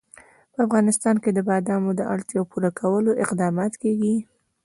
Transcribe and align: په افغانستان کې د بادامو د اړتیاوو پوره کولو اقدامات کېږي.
په 0.53 0.59
افغانستان 0.67 1.15
کې 1.23 1.29
د 1.33 1.39
بادامو 1.49 1.91
د 1.95 2.01
اړتیاوو 2.13 2.49
پوره 2.51 2.71
کولو 2.79 3.11
اقدامات 3.23 3.73
کېږي. 3.81 4.15